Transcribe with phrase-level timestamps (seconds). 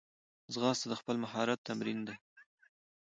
[0.53, 2.15] ځغاسته د خپل مهارت تمرین دی